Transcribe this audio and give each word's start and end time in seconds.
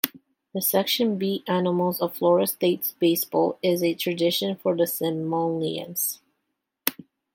The 0.55 0.63
Section 0.63 1.19
B 1.19 1.43
Animals 1.45 2.01
of 2.01 2.15
Florida 2.15 2.47
State 2.47 2.95
baseball 2.97 3.59
is 3.61 3.83
a 3.83 3.93
tradition 3.93 4.55
for 4.55 4.75
the 4.75 4.87
Seminoles. 4.87 6.21